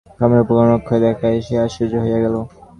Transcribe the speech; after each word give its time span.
খামের 0.17 0.43
উপরকার 0.43 0.75
অক্ষর 0.77 0.99
দেখায়াই 1.03 1.39
সে 1.47 1.53
আশ্চর্য 1.65 1.93
হইয়া 2.03 2.19
গেল। 2.23 2.35